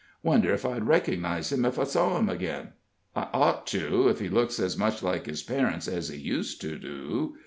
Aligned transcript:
Wonder 0.23 0.51
if 0.51 0.65
I'd 0.65 0.87
recognize 0.87 1.51
him 1.51 1.63
if 1.63 1.77
I 1.77 1.83
saw 1.83 2.17
him 2.17 2.27
again? 2.27 2.69
I 3.15 3.27
ought 3.33 3.67
to, 3.67 4.09
if 4.09 4.19
he 4.19 4.29
looks 4.29 4.59
as 4.59 4.75
much 4.75 5.03
like 5.03 5.27
his 5.27 5.43
parents 5.43 5.87
as 5.87 6.09
he 6.09 6.17
used 6.17 6.59
to 6.61 6.79
do. 6.79 7.35